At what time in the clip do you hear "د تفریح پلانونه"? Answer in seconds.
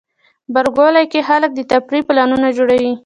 1.55-2.47